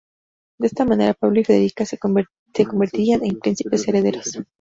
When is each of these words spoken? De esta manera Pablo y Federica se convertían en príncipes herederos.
De 0.59 0.65
esta 0.65 0.83
manera 0.83 1.13
Pablo 1.13 1.41
y 1.41 1.43
Federica 1.43 1.85
se 1.85 1.99
convertían 1.99 3.23
en 3.23 3.37
príncipes 3.39 3.87
herederos. 3.87 4.31